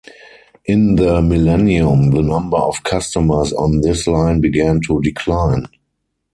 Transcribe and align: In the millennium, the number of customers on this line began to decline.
In 0.65 0.95
the 0.95 1.21
millennium, 1.21 2.09
the 2.09 2.23
number 2.23 2.57
of 2.57 2.81
customers 2.81 3.53
on 3.53 3.81
this 3.81 4.07
line 4.07 4.41
began 4.41 4.81
to 4.87 4.99
decline. 4.99 5.67